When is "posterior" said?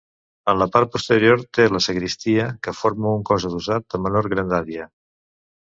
0.95-1.43